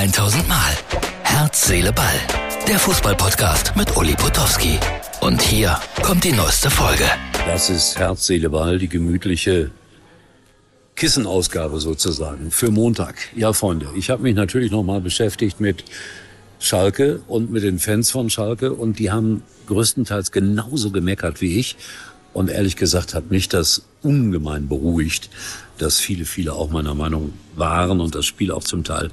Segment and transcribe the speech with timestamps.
[0.00, 0.72] 1000 Mal.
[1.24, 2.14] Herz, Seele, Ball.
[2.66, 4.78] Der Fußballpodcast mit Uli Potowski.
[5.20, 7.04] Und hier kommt die neueste Folge.
[7.46, 9.70] Das ist Herz, Seele, Ball, die gemütliche
[10.96, 13.16] Kissenausgabe sozusagen für Montag.
[13.36, 15.84] Ja, Freunde, ich habe mich natürlich nochmal beschäftigt mit
[16.60, 21.76] Schalke und mit den Fans von Schalke und die haben größtenteils genauso gemeckert wie ich.
[22.32, 25.28] Und ehrlich gesagt hat mich das ungemein beruhigt,
[25.76, 29.10] dass viele, viele auch meiner Meinung waren und das Spiel auch zum Teil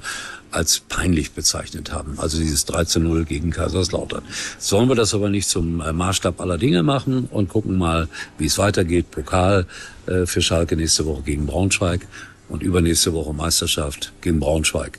[0.50, 2.18] als peinlich bezeichnet haben.
[2.18, 4.22] Also dieses 13-0 gegen Kaiserslautern.
[4.58, 8.46] Sollen wir das aber nicht zum äh, Maßstab aller Dinge machen und gucken mal, wie
[8.46, 9.10] es weitergeht.
[9.10, 9.66] Pokal
[10.06, 12.06] äh, für Schalke nächste Woche gegen Braunschweig
[12.48, 14.98] und übernächste Woche Meisterschaft gegen Braunschweig.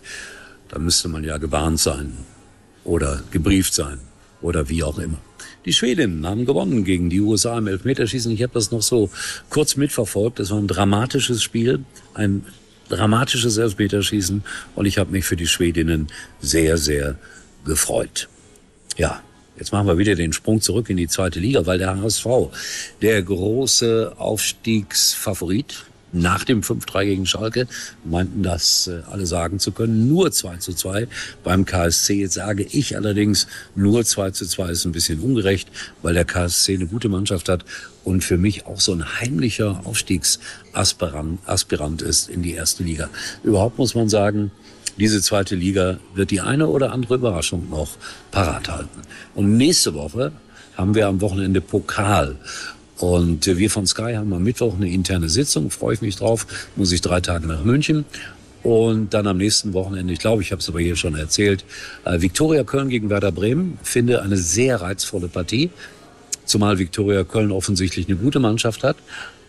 [0.69, 2.13] Da müsste man ja gewarnt sein
[2.83, 3.99] oder gebrieft sein
[4.41, 5.17] oder wie auch immer.
[5.65, 8.31] Die Schwedinnen haben gewonnen gegen die USA im Elfmeterschießen.
[8.31, 9.09] Ich habe das noch so
[9.49, 10.39] kurz mitverfolgt.
[10.39, 12.45] Es war ein dramatisches Spiel, ein
[12.89, 14.43] dramatisches Elfmeterschießen
[14.75, 16.07] und ich habe mich für die Schwedinnen
[16.41, 17.15] sehr, sehr
[17.65, 18.27] gefreut.
[18.97, 19.21] Ja,
[19.59, 22.25] Jetzt machen wir wieder den Sprung zurück in die zweite Liga, weil der HSV,
[23.01, 27.67] der große Aufstiegsfavorit, nach dem 5-3 gegen Schalke,
[28.03, 31.07] meinten das äh, alle sagen zu können, nur 2 zu 2
[31.43, 32.21] beim KSC.
[32.21, 35.69] Jetzt sage ich allerdings, nur 2 zu 2 ist ein bisschen ungerecht,
[36.01, 37.65] weil der KSC eine gute Mannschaft hat
[38.03, 43.09] und für mich auch so ein heimlicher Aufstiegsaspirant Aspirant ist in die erste Liga.
[43.43, 44.51] Überhaupt muss man sagen,
[44.97, 47.91] diese zweite Liga wird die eine oder andere Überraschung noch
[48.31, 49.01] parat halten.
[49.33, 50.33] Und nächste Woche
[50.75, 52.35] haben wir am Wochenende Pokal.
[52.99, 56.91] Und wir von Sky haben am Mittwoch eine interne Sitzung, freue ich mich drauf, muss
[56.91, 58.05] ich drei Tage nach München.
[58.61, 61.63] Und dann am nächsten Wochenende, ich glaube, ich habe es aber hier schon erzählt,
[62.03, 65.69] äh, Viktoria Köln gegen Werder Bremen, finde eine sehr reizvolle Partie,
[66.43, 68.97] zumal Viktoria Köln offensichtlich eine gute Mannschaft hat.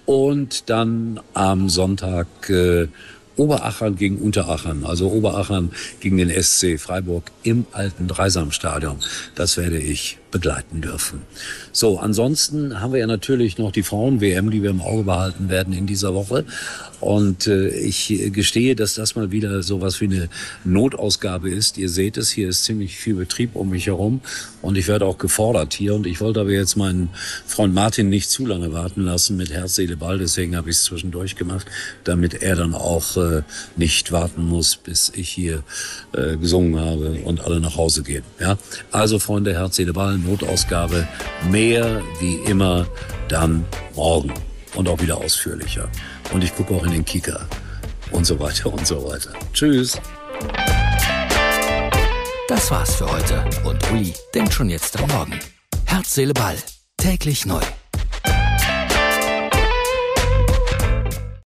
[0.06, 2.86] Und dann am Sonntag äh,
[3.40, 8.98] Oberachern gegen Unterachern, also Oberachern gegen den SC Freiburg im alten Dreisamstadion.
[9.34, 11.22] Das werde ich begleiten dürfen.
[11.72, 15.72] So, ansonsten haben wir ja natürlich noch die Frauen-WM, die wir im Auge behalten werden
[15.72, 16.44] in dieser Woche.
[17.00, 20.28] Und äh, ich gestehe, dass das mal wieder sowas wie eine
[20.64, 21.78] Notausgabe ist.
[21.78, 24.20] Ihr seht es, hier ist ziemlich viel Betrieb um mich herum
[24.62, 25.94] und ich werde auch gefordert hier.
[25.94, 27.08] Und ich wollte aber jetzt meinen
[27.46, 30.18] Freund Martin nicht zu lange warten lassen mit Herz, Seele, Ball.
[30.18, 31.66] Deswegen habe ich es zwischendurch gemacht,
[32.04, 33.16] damit er dann auch
[33.76, 35.62] nicht warten muss, bis ich hier
[36.12, 38.24] äh, gesungen habe und alle nach Hause gehen.
[38.38, 38.56] Ja,
[38.92, 41.06] also Freunde, Herz, Seele, Ball Notausgabe.
[41.50, 42.86] Mehr wie immer
[43.28, 43.64] dann
[43.94, 44.32] morgen
[44.74, 45.88] und auch wieder ausführlicher.
[46.32, 47.46] Und ich gucke auch in den Kicker
[48.12, 49.32] und so weiter und so weiter.
[49.52, 49.98] Tschüss.
[52.48, 55.38] Das war's für heute und Uli denkt schon jetzt am Morgen.
[55.84, 56.56] Herz, Seele, Ball.
[56.96, 57.62] Täglich neu.